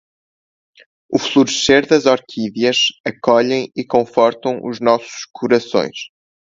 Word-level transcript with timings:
O 1.11 1.19
florescer 1.19 1.85
das 1.87 2.07
orquídeas 2.15 2.79
acolhem 3.05 3.71
e 3.77 3.85
confortam 3.85 4.53
os 4.67 4.79
nossos 4.79 5.27
corações. 5.31 6.05